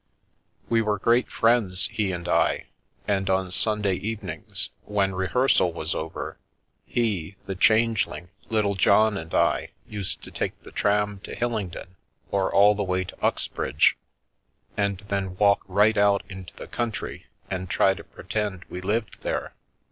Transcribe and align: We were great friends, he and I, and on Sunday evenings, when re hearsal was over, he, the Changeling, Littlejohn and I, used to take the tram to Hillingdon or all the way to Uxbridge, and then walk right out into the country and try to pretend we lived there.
We 0.67 0.81
were 0.81 0.97
great 0.97 1.29
friends, 1.29 1.87
he 1.89 2.11
and 2.11 2.27
I, 2.27 2.65
and 3.07 3.29
on 3.29 3.51
Sunday 3.51 3.93
evenings, 3.93 4.71
when 4.83 5.13
re 5.13 5.27
hearsal 5.27 5.71
was 5.73 5.93
over, 5.93 6.39
he, 6.87 7.35
the 7.45 7.53
Changeling, 7.53 8.29
Littlejohn 8.49 9.15
and 9.15 9.31
I, 9.35 9.69
used 9.87 10.23
to 10.23 10.31
take 10.31 10.59
the 10.63 10.71
tram 10.71 11.19
to 11.19 11.35
Hillingdon 11.35 11.97
or 12.31 12.51
all 12.51 12.73
the 12.73 12.83
way 12.83 13.03
to 13.03 13.23
Uxbridge, 13.23 13.95
and 14.75 15.03
then 15.09 15.35
walk 15.37 15.61
right 15.67 15.97
out 15.97 16.23
into 16.27 16.55
the 16.55 16.65
country 16.65 17.27
and 17.51 17.69
try 17.69 17.93
to 17.93 18.03
pretend 18.03 18.65
we 18.71 18.81
lived 18.81 19.17
there. 19.21 19.53